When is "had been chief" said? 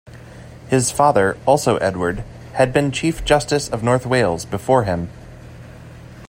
2.53-3.23